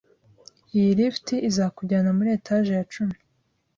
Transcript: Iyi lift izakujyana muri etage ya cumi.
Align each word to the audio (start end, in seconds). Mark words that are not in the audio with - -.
Iyi 0.77 0.91
lift 0.99 1.27
izakujyana 1.49 2.09
muri 2.17 2.29
etage 2.37 2.71
ya 2.77 2.83
cumi. 2.93 3.15